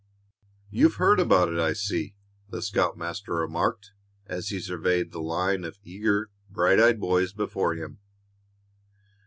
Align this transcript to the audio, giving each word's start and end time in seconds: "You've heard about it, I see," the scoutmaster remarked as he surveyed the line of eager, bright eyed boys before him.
"You've 0.71 0.95
heard 0.95 1.19
about 1.19 1.53
it, 1.53 1.59
I 1.59 1.73
see," 1.73 2.15
the 2.49 2.63
scoutmaster 2.63 3.35
remarked 3.35 3.91
as 4.25 4.47
he 4.49 4.59
surveyed 4.59 5.11
the 5.11 5.21
line 5.21 5.63
of 5.63 5.77
eager, 5.83 6.31
bright 6.49 6.79
eyed 6.79 6.99
boys 6.99 7.33
before 7.33 7.75
him. 7.75 7.99